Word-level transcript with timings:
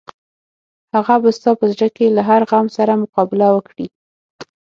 هغه 0.93 1.15
به 1.21 1.29
ستا 1.37 1.51
په 1.59 1.65
زړه 1.73 1.87
کې 1.95 2.05
له 2.15 2.21
هر 2.29 2.41
غم 2.49 2.67
سره 2.77 2.99
مقابله 3.03 3.47
وکړي. 3.51 3.85